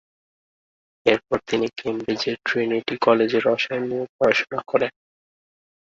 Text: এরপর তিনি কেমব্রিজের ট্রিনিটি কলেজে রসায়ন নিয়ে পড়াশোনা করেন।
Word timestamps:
এরপর 1.05 1.37
তিনি 1.49 1.67
কেমব্রিজের 1.77 2.37
ট্রিনিটি 2.45 2.95
কলেজে 3.01 3.39
রসায়ন 3.39 3.83
নিয়ে 3.89 4.05
পড়াশোনা 4.15 4.59
করেন। 4.67 4.91